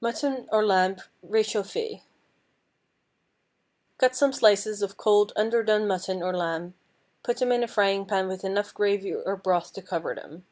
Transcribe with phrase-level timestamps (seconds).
[0.00, 1.90] MUTTON OR LAMB RÉCHAUFFÉ.
[1.90, 2.02] ✠
[3.98, 6.74] Cut some slices of cold underdone mutton or lamb;
[7.24, 10.46] put them in a frying pan with enough gravy or broth to cover them.